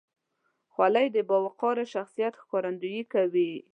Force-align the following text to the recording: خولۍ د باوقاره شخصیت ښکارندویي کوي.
خولۍ 0.73 1.07
د 1.15 1.17
باوقاره 1.29 1.85
شخصیت 1.93 2.33
ښکارندویي 2.41 3.03
کوي. 3.13 3.51